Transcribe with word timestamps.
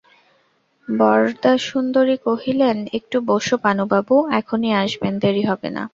বরদাসুন্দরী 0.87 2.17
কহিলেন, 2.25 2.77
একটু 2.97 3.17
বোসো, 3.27 3.55
পানুবাবু 3.63 4.15
এখনই 4.39 4.71
আসবেন, 4.83 5.13
দেরি 5.23 5.43
হবে 5.49 5.69
না। 5.75 5.83